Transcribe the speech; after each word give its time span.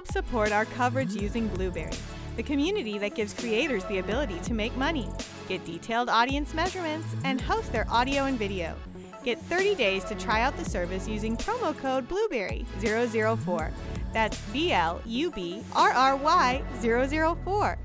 Help 0.00 0.12
support 0.12 0.50
our 0.50 0.64
coverage 0.64 1.12
using 1.12 1.46
Blubrry, 1.48 1.92
the 2.36 2.42
community 2.42 2.96
that 2.96 3.14
gives 3.14 3.34
creators 3.34 3.84
the 3.84 3.98
ability 3.98 4.38
to 4.44 4.54
make 4.54 4.74
money, 4.74 5.06
get 5.46 5.62
detailed 5.66 6.08
audience 6.08 6.54
measurements, 6.54 7.06
and 7.24 7.38
host 7.38 7.70
their 7.70 7.86
audio 7.90 8.24
and 8.24 8.38
video. 8.38 8.74
Get 9.24 9.38
30 9.42 9.74
days 9.74 10.02
to 10.04 10.14
try 10.14 10.40
out 10.40 10.56
the 10.56 10.64
service 10.64 11.06
using 11.06 11.36
promo 11.36 11.76
code 11.76 12.08
Blubrry004. 12.08 13.72
That's 14.14 14.40
B 14.50 14.72
L 14.72 15.02
U 15.04 15.30
B 15.32 15.62
R 15.74 15.90
R 15.90 16.16
Y 16.16 16.62
004. 16.80 17.78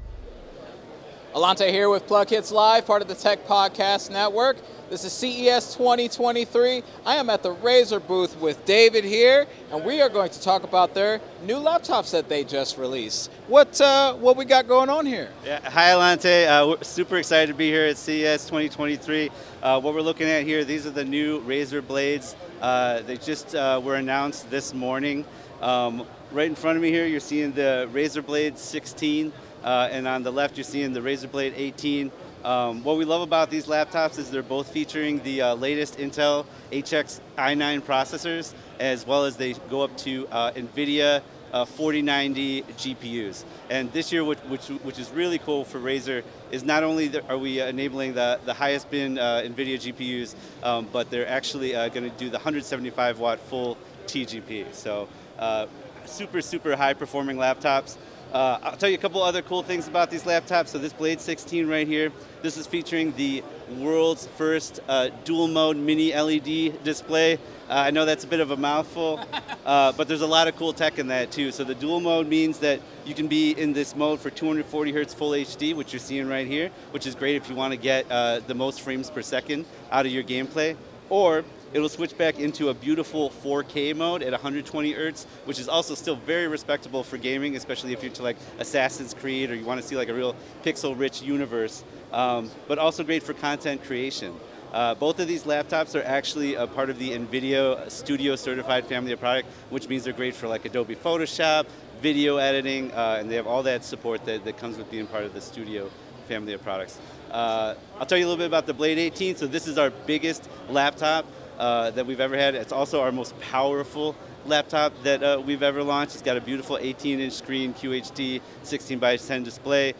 Alante 1.35 1.69
here 1.69 1.89
with 1.89 2.07
PLuGHiTz 2.07 2.53
Live, 2.53 2.87
part 2.87 3.01
of 3.01 3.09
the 3.09 3.13
Tech 3.13 3.45
Podcast 3.45 4.09
Network. 4.09 4.55
This 4.89 5.03
is 5.03 5.11
CES 5.11 5.75
2023. 5.75 6.81
I 7.05 7.15
am 7.17 7.29
at 7.29 7.43
the 7.43 7.53
Razer 7.53 7.99
booth 8.07 8.39
with 8.39 8.63
David 8.63 9.03
here, 9.03 9.45
and 9.69 9.83
we 9.83 10.01
are 10.01 10.07
going 10.07 10.29
to 10.29 10.41
talk 10.41 10.63
about 10.63 10.93
their 10.93 11.19
new 11.43 11.57
laptops 11.57 12.11
that 12.11 12.29
they 12.29 12.45
just 12.45 12.77
released. 12.77 13.29
What 13.49 13.81
uh, 13.81 14.13
what 14.13 14.37
we 14.37 14.45
got 14.45 14.69
going 14.69 14.89
on 14.89 15.05
here? 15.05 15.29
Yeah, 15.43 15.59
hi 15.69 15.89
Alante. 15.89 16.47
Uh, 16.47 16.67
we're 16.69 16.83
super 16.85 17.17
excited 17.17 17.47
to 17.47 17.53
be 17.53 17.69
here 17.69 17.83
at 17.83 17.97
CES 17.97 18.45
2023. 18.45 19.29
Uh, 19.61 19.81
what 19.81 19.93
we're 19.93 19.99
looking 19.99 20.29
at 20.29 20.45
here, 20.45 20.63
these 20.63 20.87
are 20.87 20.91
the 20.91 21.03
new 21.03 21.41
Razer 21.41 21.85
blades. 21.85 22.33
Uh, 22.61 23.01
they 23.01 23.17
just 23.17 23.53
uh, 23.55 23.81
were 23.83 23.95
announced 23.95 24.49
this 24.49 24.73
morning. 24.73 25.25
Um, 25.61 26.05
right 26.31 26.47
in 26.47 26.55
front 26.55 26.77
of 26.77 26.81
me 26.81 26.91
here, 26.91 27.05
you're 27.05 27.19
seeing 27.19 27.51
the 27.51 27.89
Razer 27.91 28.25
Blade 28.25 28.57
16, 28.57 29.33
uh, 29.65 29.89
and 29.91 30.07
on 30.07 30.23
the 30.23 30.31
left, 30.31 30.55
you're 30.55 30.63
seeing 30.63 30.93
the 30.93 31.01
Razer 31.01 31.29
Blade 31.29 31.53
18. 31.57 32.11
Um, 32.43 32.83
what 32.83 32.97
we 32.97 33.03
love 33.03 33.21
about 33.21 33.49
these 33.49 33.65
laptops 33.65 34.19
is 34.19 34.29
they're 34.29 34.43
both 34.43 34.67
featuring 34.71 35.21
the 35.23 35.41
uh, 35.41 35.55
latest 35.55 35.97
Intel 35.97 36.45
HX 36.71 37.19
i9 37.37 37.81
processors, 37.81 38.53
as 38.79 39.07
well 39.07 39.25
as 39.25 39.35
they 39.37 39.53
go 39.69 39.81
up 39.81 39.97
to 39.97 40.27
uh, 40.31 40.51
NVIDIA 40.51 41.23
uh, 41.51 41.65
4090 41.65 42.61
GPUs. 42.63 43.43
And 43.69 43.91
this 43.93 44.11
year, 44.11 44.23
which, 44.23 44.39
which, 44.39 44.67
which, 44.67 44.99
is 44.99 45.09
really 45.09 45.39
cool 45.39 45.63
for 45.63 45.79
Razer, 45.79 46.23
is 46.51 46.63
not 46.63 46.83
only 46.83 47.07
the, 47.07 47.25
are 47.27 47.37
we 47.37 47.59
enabling 47.59 48.13
the, 48.13 48.39
the 48.45 48.53
highest 48.53 48.91
bin 48.91 49.17
uh, 49.17 49.41
NVIDIA 49.45 49.93
GPUs, 49.93 50.35
um, 50.63 50.87
but 50.91 51.09
they're 51.09 51.27
actually 51.27 51.75
uh, 51.75 51.89
going 51.89 52.03
to 52.03 52.15
do 52.17 52.29
the 52.29 52.37
175 52.37 53.19
watt 53.19 53.39
full 53.39 53.77
TGP. 54.05 54.73
So 54.73 55.07
uh, 55.39 55.65
super, 56.05 56.41
super 56.41 56.75
high 56.75 56.93
performing 56.93 57.37
laptops. 57.37 57.97
Uh, 58.35 58.59
I'll 58.63 58.75
tell 58.75 58.89
you 58.89 58.95
a 58.95 58.99
couple 58.99 59.23
other 59.23 59.41
cool 59.41 59.63
things 59.63 59.87
about 59.87 60.11
these 60.11 60.23
laptops. 60.23 60.67
So 60.67 60.77
this 60.77 60.91
Blade 60.91 61.21
16 61.21 61.69
right 61.69 61.87
here, 61.87 62.11
this 62.41 62.57
is 62.57 62.67
featuring 62.67 63.15
the 63.15 63.41
world's 63.77 64.27
first 64.27 64.81
uh, 64.89 65.07
dual 65.23 65.47
mode 65.47 65.77
mini 65.77 66.13
LED 66.13 66.83
display. 66.83 67.35
Uh, 67.35 67.37
I 67.69 67.91
know 67.91 68.03
that's 68.03 68.25
a 68.25 68.27
bit 68.27 68.41
of 68.41 68.51
a 68.51 68.57
mouthful, 68.57 69.21
uh, 69.65 69.93
but 69.93 70.09
there's 70.09 70.19
a 70.19 70.27
lot 70.27 70.49
of 70.49 70.57
cool 70.57 70.73
tech 70.73 70.99
in 70.99 71.07
that 71.07 71.31
too. 71.31 71.49
So 71.53 71.63
the 71.63 71.75
dual 71.75 72.01
mode 72.01 72.27
means 72.27 72.59
that 72.59 72.81
you 73.05 73.13
can 73.13 73.29
be 73.29 73.51
in 73.51 73.71
this 73.71 73.95
mode 73.95 74.19
for 74.19 74.29
240 74.29 74.91
hertz 74.91 75.13
full 75.13 75.31
HD, 75.31 75.73
which 75.73 75.93
you're 75.93 76.01
seeing 76.01 76.27
right 76.27 76.45
here, 76.45 76.71
which 76.91 77.07
is 77.07 77.15
great 77.15 77.37
if 77.37 77.49
you 77.49 77.55
want 77.55 77.71
to 77.71 77.77
get 77.77 78.05
uh, 78.11 78.41
the 78.47 78.53
most 78.53 78.81
frames 78.81 79.09
per 79.09 79.21
second 79.21 79.63
out 79.91 80.05
of 80.05 80.11
your 80.11 80.23
gameplay. 80.23 80.75
Or 81.09 81.45
It'll 81.75 81.89
switch 81.89 82.17
back 82.17 82.39
into 82.39 82.69
a 82.69 82.73
beautiful 82.73 83.29
4K 83.29 83.93
mode 83.97 84.23
at 84.23 84.31
120 84.31 84.93
hertz, 84.93 85.25
which 85.43 85.59
is 85.59 85.67
also 85.67 85.93
still 85.93 86.15
very 86.15 86.47
respectable 86.47 87.03
for 87.03 87.17
gaming, 87.17 87.57
especially 87.57 87.91
if 87.91 88.01
you're 88.01 88.13
to 88.13 88.23
like 88.23 88.37
Assassin's 88.59 89.13
Creed 89.13 89.51
or 89.51 89.55
you 89.55 89.65
want 89.65 89.81
to 89.81 89.85
see 89.85 89.97
like 89.97 90.07
a 90.07 90.13
real 90.13 90.37
pixel-rich 90.63 91.21
universe. 91.21 91.83
Um, 92.13 92.49
but 92.69 92.79
also 92.79 93.03
great 93.03 93.23
for 93.23 93.33
content 93.33 93.83
creation. 93.83 94.33
Uh, 94.71 94.95
both 94.95 95.19
of 95.19 95.27
these 95.27 95.43
laptops 95.43 95.99
are 95.99 96.03
actually 96.05 96.55
a 96.55 96.65
part 96.65 96.89
of 96.89 96.97
the 96.97 97.09
NVIDIA 97.09 97.91
Studio 97.91 98.37
Certified 98.37 98.85
family 98.85 99.11
of 99.11 99.19
product, 99.19 99.49
which 99.69 99.89
means 99.89 100.05
they're 100.05 100.13
great 100.13 100.33
for 100.33 100.47
like 100.47 100.63
Adobe 100.63 100.95
Photoshop, 100.95 101.65
video 101.99 102.37
editing, 102.37 102.89
uh, 102.93 103.17
and 103.19 103.29
they 103.29 103.35
have 103.35 103.47
all 103.47 103.63
that 103.63 103.83
support 103.83 104.23
that, 104.23 104.45
that 104.45 104.57
comes 104.57 104.77
with 104.77 104.89
being 104.89 105.07
part 105.07 105.25
of 105.25 105.33
the 105.33 105.41
Studio 105.41 105.91
family 106.29 106.53
of 106.53 106.63
products. 106.63 106.99
Uh, 107.31 107.75
I'll 107.99 108.05
tell 108.05 108.17
you 108.17 108.25
a 108.25 108.29
little 108.29 108.39
bit 108.39 108.47
about 108.47 108.65
the 108.65 108.73
Blade 108.73 108.97
18. 108.97 109.35
So 109.35 109.45
this 109.45 109.67
is 109.67 109.77
our 109.77 109.89
biggest 109.89 110.49
laptop 110.69 111.25
uh, 111.57 111.91
that 111.91 112.05
we've 112.05 112.19
ever 112.19 112.37
had. 112.37 112.55
It's 112.55 112.71
also 112.71 113.01
our 113.01 113.11
most 113.11 113.39
powerful 113.39 114.15
laptop 114.45 114.93
that 115.03 115.23
uh, 115.23 115.41
we've 115.45 115.63
ever 115.63 115.83
launched. 115.83 116.13
It's 116.13 116.23
got 116.23 116.37
a 116.37 116.41
beautiful 116.41 116.77
18-inch 116.77 117.33
screen, 117.33 117.73
QHD, 117.73 118.41
16 118.63 118.99
by 118.99 119.17
10 119.17 119.43
display, 119.43 119.93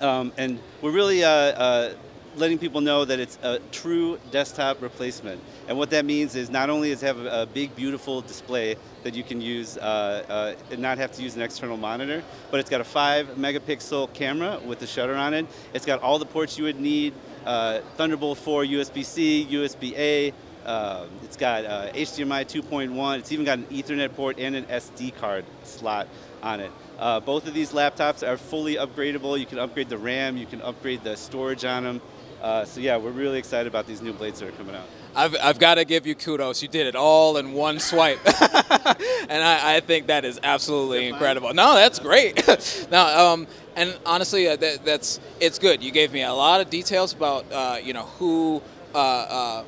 um, 0.00 0.32
and 0.36 0.58
we're 0.82 0.90
really 0.90 1.24
uh, 1.24 1.28
uh, 1.28 1.94
letting 2.36 2.58
people 2.58 2.80
know 2.80 3.04
that 3.04 3.20
it's 3.20 3.38
a 3.42 3.58
true 3.70 4.18
desktop 4.30 4.82
replacement. 4.82 5.40
And 5.68 5.78
what 5.78 5.90
that 5.90 6.04
means 6.04 6.34
is 6.34 6.50
not 6.50 6.68
only 6.68 6.90
does 6.90 7.02
it 7.02 7.06
have 7.06 7.20
a, 7.20 7.46
big, 7.46 7.74
beautiful 7.76 8.20
display 8.20 8.76
that 9.04 9.14
you 9.14 9.22
can 9.22 9.40
use 9.40 9.78
uh, 9.78 10.24
uh, 10.28 10.72
and 10.72 10.80
not 10.80 10.98
have 10.98 11.12
to 11.12 11.22
use 11.22 11.36
an 11.36 11.42
external 11.42 11.76
monitor, 11.76 12.22
but 12.50 12.58
it's 12.58 12.70
got 12.70 12.80
a 12.80 12.84
5 12.84 13.36
megapixel 13.36 14.12
camera 14.14 14.60
with 14.66 14.80
the 14.80 14.86
shutter 14.86 15.14
on 15.14 15.34
it. 15.34 15.46
It's 15.72 15.86
got 15.86 16.02
all 16.02 16.18
the 16.18 16.26
ports 16.26 16.58
you 16.58 16.64
would 16.64 16.80
need, 16.80 17.14
uh, 17.44 17.80
Thunderbolt 17.96 18.38
4, 18.38 18.64
USB-C, 18.64 19.48
USB-A, 19.50 20.32
uh, 20.64 21.06
it's 21.22 21.36
got 21.36 21.64
uh, 21.64 21.92
HDMI 21.92 22.44
2.1. 22.44 23.18
It's 23.18 23.32
even 23.32 23.44
got 23.44 23.58
an 23.58 23.66
Ethernet 23.66 24.14
port 24.14 24.38
and 24.38 24.56
an 24.56 24.64
SD 24.64 25.14
card 25.16 25.44
slot 25.62 26.08
on 26.42 26.60
it. 26.60 26.72
Uh, 26.98 27.20
both 27.20 27.46
of 27.46 27.54
these 27.54 27.72
laptops 27.72 28.26
are 28.26 28.36
fully 28.36 28.76
upgradable. 28.76 29.38
You 29.38 29.46
can 29.46 29.58
upgrade 29.58 29.88
the 29.88 29.98
RAM, 29.98 30.36
you 30.36 30.46
can 30.46 30.60
upgrade 30.62 31.02
the 31.04 31.16
storage 31.16 31.64
on 31.64 31.84
them. 31.84 32.00
Uh, 32.40 32.64
so 32.64 32.80
yeah, 32.80 32.96
we're 32.96 33.10
really 33.10 33.38
excited 33.38 33.66
about 33.66 33.86
these 33.86 34.02
new 34.02 34.12
blades 34.12 34.40
that 34.40 34.48
are 34.48 34.52
coming 34.52 34.74
out. 34.74 34.84
I've, 35.16 35.36
I've 35.42 35.58
got 35.58 35.76
to 35.76 35.84
give 35.84 36.06
you 36.06 36.14
kudos. 36.14 36.60
You 36.62 36.68
did 36.68 36.86
it 36.86 36.96
all 36.96 37.36
in 37.36 37.52
one 37.52 37.78
swipe, 37.78 38.18
and 38.26 39.42
I, 39.42 39.76
I, 39.76 39.80
think 39.80 40.08
that 40.08 40.24
is 40.24 40.40
absolutely 40.42 41.08
incredible. 41.08 41.54
No, 41.54 41.74
that's 41.74 42.00
great. 42.00 42.42
now, 42.90 43.32
um, 43.32 43.46
and 43.76 43.96
honestly, 44.04 44.48
uh, 44.48 44.56
that, 44.56 44.84
that's 44.84 45.20
it's 45.40 45.58
good. 45.58 45.82
You 45.82 45.92
gave 45.92 46.12
me 46.12 46.22
a 46.22 46.32
lot 46.32 46.60
of 46.60 46.68
details 46.68 47.12
about 47.12 47.50
uh, 47.52 47.78
you 47.82 47.92
know 47.92 48.04
who 48.18 48.60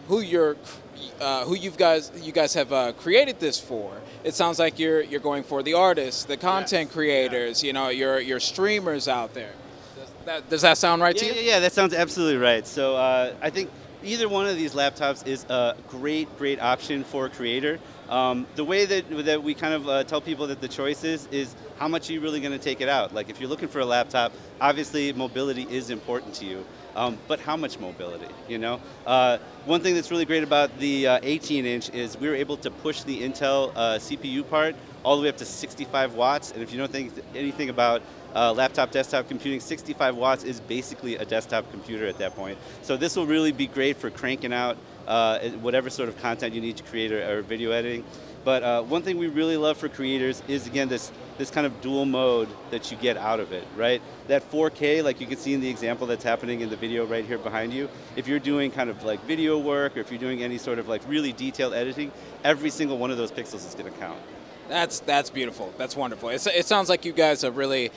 who 0.09 0.21
you're 0.21 0.57
uh, 1.21 1.45
who 1.45 1.55
you 1.55 1.71
guys 1.71 2.11
you 2.21 2.33
guys 2.33 2.55
have 2.55 2.73
uh, 2.73 2.93
created 2.93 3.41
this 3.41 3.59
for. 3.59 3.93
It 4.25 4.35
sounds 4.35 4.59
like 4.59 4.79
you're 4.79 5.03
you're 5.03 5.21
going 5.21 5.43
for 5.43 5.63
the 5.63 5.75
artists, 5.75 6.25
the 6.25 6.37
content 6.37 6.89
yes. 6.89 6.93
creators, 6.93 7.63
yeah. 7.63 7.67
you 7.67 7.73
know, 7.73 7.89
your 7.89 8.21
your 8.21 8.41
streamers 8.41 9.09
out 9.09 9.35
there. 9.35 9.53
Does 9.97 10.09
that, 10.25 10.51
does 10.51 10.63
that 10.63 10.79
sound 10.79 11.03
right 11.03 11.15
yeah, 11.15 11.29
to 11.29 11.35
you? 11.35 11.41
Yeah, 11.41 11.55
yeah, 11.55 11.61
that 11.61 11.73
sounds 11.73 11.95
absolutely 11.95 12.39
right. 12.39 12.67
So 12.67 12.97
uh, 12.97 13.35
I 13.41 13.51
think 13.51 13.71
either 14.03 14.29
one 14.29 14.47
of 14.47 14.57
these 14.57 14.75
laptops 14.75 15.27
is 15.27 15.45
a 15.45 15.77
great 15.89 16.37
great 16.39 16.61
option 16.61 17.05
for 17.05 17.27
a 17.27 17.31
creator. 17.31 17.79
Um, 18.09 18.47
the 18.55 18.65
way 18.65 18.85
that, 18.85 19.25
that 19.25 19.43
we 19.43 19.53
kind 19.53 19.75
of 19.75 19.89
uh, 19.89 20.05
tell 20.05 20.21
people 20.21 20.47
that 20.47 20.61
the 20.61 20.69
choice 20.69 21.03
is, 21.03 21.27
is 21.33 21.57
how 21.77 21.89
much 21.89 22.09
are 22.09 22.13
you 22.13 22.21
really 22.21 22.39
going 22.39 22.53
to 22.53 22.59
take 22.59 22.81
it 22.81 22.89
out? 22.89 23.13
Like 23.13 23.29
if 23.31 23.41
you're 23.41 23.49
looking 23.49 23.67
for 23.67 23.81
a 23.81 23.85
laptop, 23.85 24.33
obviously 24.61 25.13
mobility 25.13 25.67
is 25.69 25.91
important 25.91 26.35
to 26.35 26.45
you 26.45 26.65
um, 26.97 27.19
but 27.29 27.39
how 27.39 27.57
much 27.57 27.79
mobility, 27.79 28.27
you 28.49 28.59
know? 28.59 28.81
Uh, 29.07 29.39
one 29.67 29.81
thing 29.81 29.95
that's 29.95 30.11
really 30.11 30.25
great 30.25 30.43
about 30.43 30.77
the 30.79 31.07
uh, 31.07 31.21
18 31.23 31.67
inch 31.67 31.91
is 31.91 32.19
we 32.19 32.29
were 32.29 32.35
able 32.35 32.57
to 32.57 32.71
push 32.71 33.03
the 33.03 33.23
Intel 33.23 33.71
uh, 33.77 33.99
CPU 33.99 34.49
part 34.49 34.75
all 35.05 35.17
the 35.17 35.23
way 35.23 35.29
up 35.29 35.37
to 35.37 35.45
65 35.45 36.15
watts, 36.15 36.51
and 36.51 36.63
if 36.63 36.73
you 36.73 36.79
don't 36.79 36.91
think 36.91 37.13
anything 37.35 37.69
about 37.69 38.03
uh, 38.37 38.53
laptop 38.53 38.91
desktop 38.91 39.27
computing, 39.29 39.61
65 39.61 40.15
watts 40.15 40.45
is 40.45 40.61
basically 40.61 41.17
a 41.17 41.25
desktop 41.25 41.71
computer 41.71 42.07
at 42.07 42.19
that 42.19 42.37
point. 42.37 42.59
So 42.83 42.97
this 42.97 43.17
will 43.17 43.27
really 43.27 43.51
be 43.51 43.67
great 43.67 43.97
for 43.97 44.11
cranking 44.11 44.53
out 44.53 44.77
uh, 45.07 45.39
whatever 45.61 45.89
sort 45.89 46.09
of 46.09 46.21
content 46.21 46.55
you 46.55 46.61
need 46.61 46.77
to 46.77 46.83
create 46.83 47.13
or, 47.13 47.39
or 47.39 47.43
video 47.43 47.71
editing. 47.71 48.05
But 48.45 48.63
uh, 48.63 48.83
one 48.83 49.03
thing 49.03 49.19
we 49.19 49.27
really 49.27 49.57
love 49.57 49.77
for 49.77 49.89
creators 49.89 50.43
is 50.47 50.67
again 50.69 50.89
this 50.89 51.11
this 51.37 51.51
kind 51.51 51.67
of 51.67 51.81
dual 51.81 52.05
mode 52.05 52.49
that 52.71 52.91
you 52.91 52.97
get 52.97 53.17
out 53.17 53.41
of 53.41 53.53
it, 53.53 53.67
right? 53.77 54.01
That 54.29 54.49
4K, 54.51 55.03
like 55.03 55.21
you 55.21 55.27
can 55.27 55.37
see 55.37 55.53
in 55.53 55.61
the 55.61 55.69
example 55.69 56.07
that's 56.07 56.25
happening 56.25 56.61
in 56.61 56.71
the 56.71 56.77
video 56.77 57.05
right 57.05 57.25
here 57.25 57.39
behind 57.39 57.75
you, 57.75 57.89
if 58.15 58.29
you're 58.29 58.39
doing 58.39 58.71
kind 58.71 58.89
of 58.89 59.03
like 59.03 59.21
video 59.25 59.59
work 59.59 59.97
or 59.97 60.01
if 60.01 60.11
you're 60.11 60.21
doing 60.21 60.43
any 60.43 60.59
sort 60.59 60.79
of 60.79 60.89
like 60.89 61.03
really 61.09 61.33
detailed 61.33 61.75
editing, 61.75 62.13
every 62.45 62.71
single 62.71 62.99
one 62.99 63.11
of 63.11 63.17
those 63.17 63.33
pixels 63.33 63.67
is 63.67 63.75
going 63.75 63.93
to 63.93 63.99
count. 63.99 64.21
That's 64.69 65.01
that's 65.01 65.31
beautiful. 65.31 65.73
That's 65.77 65.97
wonderful. 65.97 66.31
It's, 66.31 66.47
it 66.47 66.67
sounds 66.67 66.89
like 66.89 67.05
you 67.05 67.13
guys 67.13 67.43
have 67.43 67.57
really, 67.57 67.91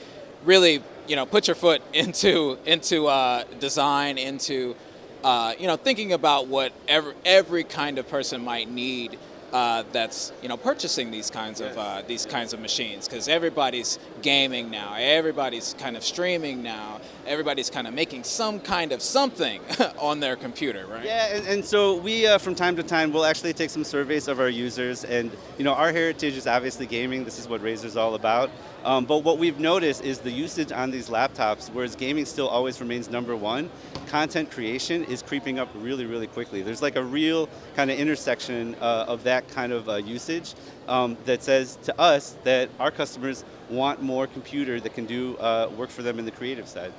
really, 0.44 0.82
you 1.06 1.16
know, 1.16 1.26
put 1.26 1.48
your 1.48 1.54
foot 1.54 1.82
into 1.92 2.58
into 2.66 3.06
uh, 3.06 3.44
design, 3.58 4.18
into 4.18 4.76
uh, 5.24 5.54
you 5.58 5.66
know, 5.66 5.76
thinking 5.76 6.12
about 6.12 6.46
what 6.46 6.72
every, 6.88 7.14
every 7.24 7.64
kind 7.64 7.98
of 7.98 8.08
person 8.08 8.42
might 8.42 8.70
need 8.70 9.18
uh, 9.52 9.82
that's 9.92 10.32
you 10.42 10.48
know 10.48 10.56
purchasing 10.56 11.10
these 11.10 11.30
kinds 11.30 11.60
of 11.60 11.76
uh, 11.76 12.02
these 12.06 12.26
kinds 12.26 12.52
of 12.52 12.60
machines 12.60 13.08
because 13.08 13.28
everybody's 13.28 13.98
gaming 14.22 14.70
now, 14.70 14.94
everybody's 14.94 15.74
kind 15.78 15.96
of 15.96 16.04
streaming 16.04 16.62
now, 16.62 17.00
everybody's 17.26 17.70
kind 17.70 17.86
of 17.86 17.94
making 17.94 18.24
some 18.24 18.60
kind 18.60 18.92
of 18.92 19.02
something 19.02 19.60
on 19.98 20.20
their 20.20 20.36
computer, 20.36 20.86
right? 20.86 21.04
Yeah, 21.04 21.34
and, 21.34 21.46
and 21.46 21.64
so 21.64 21.96
we 21.96 22.26
uh, 22.26 22.38
from 22.38 22.54
time 22.54 22.76
to 22.76 22.82
time 22.82 23.12
will 23.12 23.24
actually 23.24 23.52
take 23.52 23.70
some 23.70 23.84
surveys 23.84 24.28
of 24.28 24.40
our 24.40 24.48
users, 24.48 25.04
and 25.04 25.30
you 25.58 25.64
know 25.64 25.74
our 25.74 25.92
heritage 25.92 26.36
is 26.36 26.46
obviously 26.46 26.86
gaming. 26.86 27.24
This 27.24 27.38
is 27.38 27.48
what 27.48 27.62
Razer's 27.62 27.96
all 27.96 28.14
about. 28.14 28.50
Um, 28.84 29.04
but 29.04 29.18
what 29.18 29.38
we've 29.38 29.58
noticed 29.58 30.02
is 30.04 30.20
the 30.20 30.30
usage 30.30 30.72
on 30.72 30.90
these 30.90 31.08
laptops, 31.08 31.68
whereas 31.72 31.96
gaming 31.96 32.24
still 32.24 32.48
always 32.48 32.80
remains 32.80 33.10
number 33.10 33.36
one, 33.36 33.70
content 34.08 34.50
creation 34.50 35.04
is 35.04 35.22
creeping 35.22 35.58
up 35.58 35.68
really, 35.74 36.06
really 36.06 36.26
quickly. 36.26 36.62
There's 36.62 36.82
like 36.82 36.96
a 36.96 37.04
real 37.04 37.48
kind 37.76 37.90
of 37.90 37.98
intersection 37.98 38.74
uh, 38.80 39.04
of 39.06 39.24
that 39.24 39.48
kind 39.48 39.72
of 39.72 39.88
uh, 39.88 39.96
usage 39.96 40.54
um, 40.88 41.16
that 41.26 41.42
says 41.42 41.78
to 41.84 42.00
us 42.00 42.36
that 42.44 42.70
our 42.78 42.90
customers 42.90 43.44
want 43.68 44.02
more 44.02 44.26
computer 44.26 44.80
that 44.80 44.94
can 44.94 45.06
do 45.06 45.36
uh, 45.38 45.70
work 45.76 45.90
for 45.90 46.02
them 46.02 46.18
in 46.18 46.24
the 46.24 46.30
creative 46.30 46.68
side. 46.68 46.92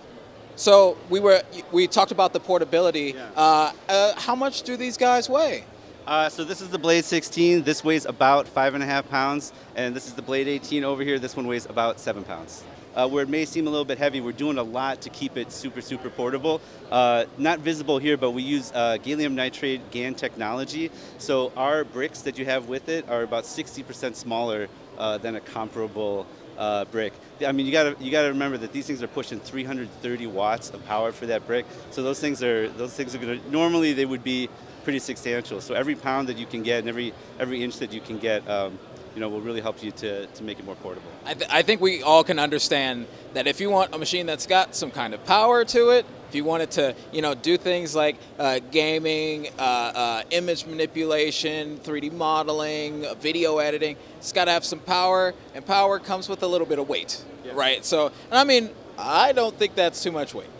So 0.55 0.97
we 1.09 1.19
were 1.19 1.41
we 1.71 1.87
talked 1.87 2.11
about 2.11 2.33
the 2.33 2.39
portability. 2.39 3.13
Yeah. 3.15 3.29
Uh, 3.35 3.71
uh, 3.89 4.13
how 4.19 4.35
much 4.35 4.63
do 4.63 4.77
these 4.77 4.97
guys 4.97 5.29
weigh? 5.29 5.63
Uh, 6.07 6.29
so 6.29 6.43
this 6.43 6.61
is 6.61 6.69
the 6.69 6.79
Blade 6.79 7.05
16. 7.05 7.61
This 7.61 7.83
weighs 7.83 8.05
about 8.05 8.47
five 8.47 8.73
and 8.73 8.83
a 8.83 8.87
half 8.87 9.07
pounds, 9.09 9.53
and 9.75 9.95
this 9.95 10.07
is 10.07 10.13
the 10.13 10.21
Blade 10.23 10.47
18 10.47 10.83
over 10.83 11.03
here. 11.03 11.19
This 11.19 11.35
one 11.35 11.45
weighs 11.45 11.67
about 11.67 11.99
seven 11.99 12.23
pounds. 12.23 12.63
Uh, 12.95 13.07
where 13.07 13.23
it 13.23 13.29
may 13.29 13.45
seem 13.45 13.67
a 13.67 13.69
little 13.69 13.85
bit 13.85 13.99
heavy, 13.99 14.19
we're 14.19 14.31
doing 14.31 14.57
a 14.57 14.63
lot 14.63 14.99
to 15.01 15.09
keep 15.09 15.37
it 15.37 15.51
super, 15.51 15.79
super 15.79 16.09
portable. 16.09 16.59
Uh, 16.91 17.25
not 17.37 17.59
visible 17.59 17.99
here, 17.99 18.17
but 18.17 18.31
we 18.31 18.41
use 18.41 18.71
uh, 18.73 18.97
gallium 19.03 19.35
nitride 19.35 19.79
GaN 19.91 20.15
technology. 20.15 20.89
So 21.19 21.53
our 21.55 21.83
bricks 21.83 22.21
that 22.23 22.37
you 22.37 22.45
have 22.45 22.67
with 22.67 22.89
it 22.89 23.07
are 23.07 23.21
about 23.21 23.43
60% 23.43 24.15
smaller 24.15 24.69
uh, 24.97 25.19
than 25.19 25.35
a 25.35 25.39
comparable 25.39 26.25
uh, 26.57 26.85
brick. 26.85 27.13
I 27.45 27.51
mean, 27.51 27.65
you 27.65 27.71
gotta 27.71 27.95
you 27.99 28.11
gotta 28.11 28.27
remember 28.27 28.57
that 28.57 28.73
these 28.73 28.85
things 28.85 29.01
are 29.01 29.07
pushing 29.07 29.39
330 29.39 30.27
watts 30.27 30.69
of 30.71 30.85
power 30.85 31.11
for 31.11 31.27
that 31.27 31.47
brick. 31.47 31.65
So 31.91 32.03
those 32.03 32.19
things 32.19 32.43
are 32.43 32.69
those 32.69 32.93
things 32.93 33.15
are 33.15 33.19
gonna 33.19 33.39
normally 33.49 33.93
they 33.93 34.05
would 34.05 34.23
be 34.23 34.49
pretty 34.83 34.99
substantial. 34.99 35.61
So 35.61 35.73
every 35.73 35.95
pound 35.95 36.27
that 36.29 36.37
you 36.37 36.45
can 36.45 36.63
get 36.63 36.79
and 36.79 36.89
every 36.89 37.13
every 37.39 37.63
inch 37.63 37.77
that 37.79 37.93
you 37.93 38.01
can 38.01 38.17
get, 38.17 38.47
um, 38.49 38.77
you 39.13 39.19
know, 39.21 39.29
will 39.29 39.41
really 39.41 39.61
help 39.61 39.83
you 39.83 39.91
to, 39.91 40.25
to 40.25 40.43
make 40.43 40.57
it 40.59 40.65
more 40.65 40.75
portable. 40.75 41.09
I, 41.25 41.33
th- 41.33 41.49
I 41.51 41.61
think 41.63 41.81
we 41.81 42.01
all 42.01 42.23
can 42.23 42.39
understand 42.39 43.07
that 43.33 43.45
if 43.47 43.59
you 43.59 43.69
want 43.69 43.93
a 43.93 43.97
machine 43.97 44.25
that's 44.25 44.47
got 44.47 44.73
some 44.75 44.89
kind 44.91 45.13
of 45.13 45.23
power 45.25 45.65
to 45.65 45.89
it, 45.89 46.05
if 46.29 46.35
you 46.35 46.45
wanted 46.45 46.71
to, 46.71 46.95
you 47.11 47.21
know, 47.21 47.35
do 47.35 47.57
things 47.57 47.93
like 47.93 48.15
uh, 48.39 48.59
gaming, 48.71 49.49
uh, 49.59 49.61
uh, 49.61 50.23
image 50.31 50.65
manipulation, 50.65 51.77
3D 51.79 52.13
modeling, 52.13 53.05
uh, 53.05 53.13
video 53.15 53.57
editing, 53.57 53.97
it's 54.17 54.31
got 54.31 54.45
to 54.45 54.51
have 54.51 54.63
some 54.63 54.79
power, 54.79 55.33
and 55.53 55.65
power 55.65 55.99
comes 55.99 56.29
with 56.29 56.41
a 56.43 56.47
little 56.47 56.67
bit 56.67 56.79
of 56.79 56.87
weight, 56.87 57.21
Yeah. 57.43 57.51
right? 57.55 57.83
So, 57.83 58.07
and 58.29 58.39
I 58.39 58.45
mean, 58.45 58.69
I 58.97 59.33
don't 59.33 59.57
think 59.59 59.75
that's 59.75 60.01
too 60.01 60.13
much 60.13 60.33
weight, 60.33 60.57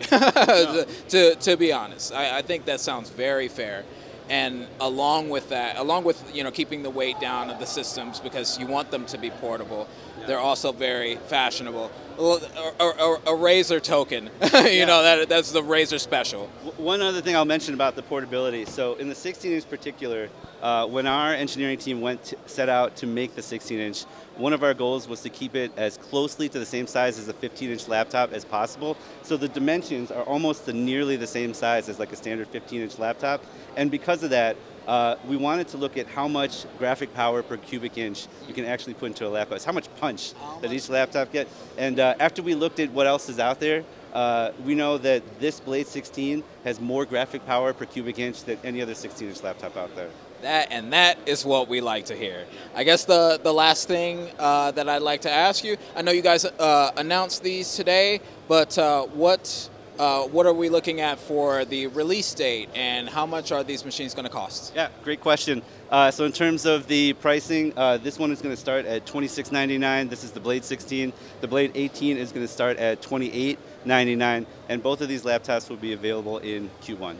to, 1.08 1.36
to 1.40 1.56
be 1.56 1.72
honest. 1.72 2.12
I, 2.12 2.38
I 2.38 2.42
think 2.42 2.66
that 2.66 2.80
sounds 2.80 3.08
very 3.10 3.48
fair. 3.48 3.84
And 4.32 4.66
along 4.80 5.28
with 5.28 5.50
that, 5.50 5.76
along 5.76 6.04
with 6.04 6.34
you 6.34 6.42
know 6.42 6.50
keeping 6.50 6.82
the 6.82 6.88
weight 6.88 7.20
down 7.20 7.50
of 7.50 7.58
the 7.58 7.66
systems 7.66 8.18
because 8.18 8.58
you 8.58 8.66
want 8.66 8.90
them 8.90 9.04
to 9.06 9.18
be 9.18 9.28
portable, 9.28 9.86
they're 10.26 10.38
also 10.38 10.72
very 10.72 11.16
fashionable. 11.16 11.90
A, 12.18 12.22
a, 12.22 13.16
a, 13.26 13.76
a 13.76 13.80
token, 13.80 14.24
you 14.42 14.86
know 14.86 15.02
that 15.02 15.28
that's 15.28 15.50
the 15.52 15.62
Razer 15.62 15.98
special. 15.98 16.46
One 16.76 17.00
other 17.00 17.20
thing 17.20 17.34
I'll 17.34 17.44
mention 17.44 17.74
about 17.74 17.96
the 17.96 18.02
portability. 18.02 18.66
So 18.66 18.94
in 18.96 19.08
the 19.08 19.14
16 19.14 19.52
inch 19.52 19.68
particular, 19.68 20.28
uh, 20.60 20.86
when 20.86 21.06
our 21.06 21.32
engineering 21.32 21.78
team 21.78 22.00
went 22.00 22.22
to, 22.24 22.36
set 22.46 22.68
out 22.68 22.96
to 22.96 23.06
make 23.06 23.34
the 23.34 23.42
16 23.42 23.78
inch, 23.78 24.02
one 24.36 24.52
of 24.52 24.62
our 24.62 24.74
goals 24.74 25.08
was 25.08 25.22
to 25.22 25.30
keep 25.30 25.54
it 25.54 25.72
as 25.76 25.96
closely 25.96 26.48
to 26.48 26.58
the 26.58 26.66
same 26.66 26.86
size 26.86 27.18
as 27.18 27.28
a 27.28 27.32
15 27.32 27.70
inch 27.70 27.88
laptop 27.88 28.32
as 28.32 28.44
possible. 28.44 28.96
So 29.22 29.36
the 29.36 29.48
dimensions 29.48 30.10
are 30.10 30.22
almost 30.24 30.66
the, 30.66 30.72
nearly 30.72 31.16
the 31.16 31.26
same 31.26 31.54
size 31.54 31.88
as 31.88 31.98
like 31.98 32.12
a 32.12 32.16
standard 32.16 32.48
15 32.48 32.82
inch 32.82 32.98
laptop. 32.98 33.44
And 33.76 33.90
because 33.90 34.22
of 34.22 34.30
that, 34.30 34.56
uh, 34.86 35.16
we 35.26 35.36
wanted 35.36 35.68
to 35.68 35.76
look 35.76 35.96
at 35.96 36.06
how 36.06 36.28
much 36.28 36.66
graphic 36.78 37.14
power 37.14 37.42
per 37.42 37.56
cubic 37.56 37.98
inch 37.98 38.26
you 38.48 38.54
can 38.54 38.64
actually 38.64 38.94
put 38.94 39.06
into 39.06 39.26
a 39.26 39.28
laptop. 39.28 39.56
It's 39.56 39.64
how 39.64 39.72
much 39.72 39.88
punch 39.96 40.34
that 40.60 40.72
each 40.72 40.88
laptop 40.88 41.32
get. 41.32 41.48
And 41.78 42.00
uh, 42.00 42.14
after 42.18 42.42
we 42.42 42.54
looked 42.54 42.80
at 42.80 42.90
what 42.90 43.06
else 43.06 43.28
is 43.28 43.38
out 43.38 43.60
there, 43.60 43.84
uh, 44.12 44.52
we 44.64 44.74
know 44.74 44.98
that 44.98 45.22
this 45.40 45.60
Blade 45.60 45.86
16 45.86 46.42
has 46.64 46.80
more 46.80 47.06
graphic 47.06 47.46
power 47.46 47.72
per 47.72 47.86
cubic 47.86 48.18
inch 48.18 48.44
than 48.44 48.58
any 48.62 48.82
other 48.82 48.92
16-inch 48.92 49.42
laptop 49.42 49.76
out 49.76 49.94
there. 49.96 50.10
That 50.42 50.72
and 50.72 50.92
that 50.92 51.18
is 51.24 51.44
what 51.44 51.68
we 51.68 51.80
like 51.80 52.06
to 52.06 52.16
hear. 52.16 52.46
I 52.74 52.82
guess 52.82 53.04
the 53.04 53.38
the 53.40 53.54
last 53.54 53.86
thing 53.86 54.28
uh, 54.40 54.72
that 54.72 54.88
I'd 54.88 55.02
like 55.02 55.20
to 55.20 55.30
ask 55.30 55.62
you. 55.62 55.76
I 55.94 56.02
know 56.02 56.10
you 56.10 56.20
guys 56.20 56.44
uh, 56.44 56.90
announced 56.96 57.44
these 57.44 57.76
today, 57.76 58.20
but 58.48 58.76
uh, 58.76 59.04
what 59.04 59.70
uh, 59.98 60.22
what 60.24 60.46
are 60.46 60.52
we 60.52 60.68
looking 60.68 61.00
at 61.00 61.18
for 61.18 61.64
the 61.64 61.86
release 61.88 62.32
date, 62.34 62.68
and 62.74 63.08
how 63.08 63.26
much 63.26 63.52
are 63.52 63.62
these 63.62 63.84
machines 63.84 64.14
going 64.14 64.24
to 64.24 64.30
cost? 64.30 64.72
Yeah, 64.74 64.88
great 65.04 65.20
question. 65.20 65.62
Uh, 65.90 66.10
so 66.10 66.24
in 66.24 66.32
terms 66.32 66.64
of 66.64 66.86
the 66.86 67.12
pricing, 67.14 67.72
uh, 67.76 67.98
this 67.98 68.18
one 68.18 68.32
is 68.32 68.40
going 68.40 68.54
to 68.54 68.60
start 68.60 68.86
at 68.86 69.04
$26.99. 69.04 70.08
This 70.08 70.24
is 70.24 70.32
the 70.32 70.40
Blade 70.40 70.64
16. 70.64 71.12
The 71.40 71.48
Blade 71.48 71.72
18 71.74 72.16
is 72.16 72.32
going 72.32 72.46
to 72.46 72.52
start 72.52 72.78
at 72.78 73.02
$28.99, 73.02 74.46
and 74.68 74.82
both 74.82 75.00
of 75.02 75.08
these 75.08 75.24
laptops 75.24 75.68
will 75.68 75.76
be 75.76 75.92
available 75.92 76.38
in 76.38 76.70
Q1. 76.82 77.16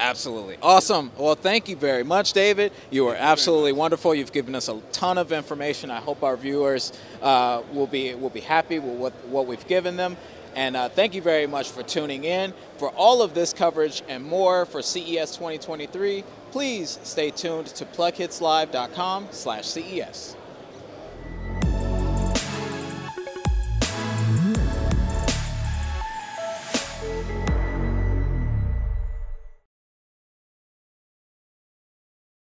Absolutely. 0.00 0.56
Awesome. 0.62 1.12
Well, 1.18 1.34
thank 1.34 1.68
you 1.68 1.76
very 1.76 2.04
much, 2.04 2.32
David. 2.32 2.72
You 2.90 3.04
were 3.04 3.16
absolutely 3.16 3.72
wonderful. 3.72 4.14
You've 4.14 4.32
given 4.32 4.54
us 4.54 4.68
a 4.70 4.80
ton 4.92 5.18
of 5.18 5.30
information. 5.30 5.90
I 5.90 6.00
hope 6.00 6.22
our 6.22 6.38
viewers 6.38 6.94
uh, 7.20 7.62
will 7.74 7.86
be 7.86 8.14
will 8.14 8.30
be 8.30 8.40
happy 8.40 8.78
with 8.78 8.96
what, 8.96 9.12
what 9.26 9.46
we've 9.46 9.66
given 9.66 9.98
them. 9.98 10.16
And 10.54 10.76
uh, 10.76 10.88
thank 10.88 11.14
you 11.14 11.22
very 11.22 11.46
much 11.46 11.70
for 11.70 11.82
tuning 11.82 12.24
in. 12.24 12.52
For 12.78 12.90
all 12.90 13.22
of 13.22 13.34
this 13.34 13.52
coverage 13.52 14.02
and 14.08 14.24
more 14.24 14.66
for 14.66 14.82
CES 14.82 15.36
2023, 15.36 16.24
please 16.50 16.98
stay 17.02 17.30
tuned 17.30 17.68
to 17.68 17.84
plughitzlive.com 17.84 19.28
slash 19.30 19.66
CES. 19.66 20.36